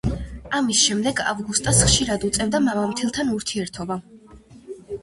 [0.59, 4.03] ამის შემდეგ ავგუსტას ხშირად უწევდა მამამთილთან ურთიერთობა.